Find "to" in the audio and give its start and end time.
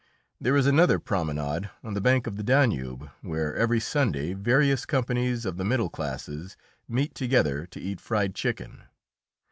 7.67-7.79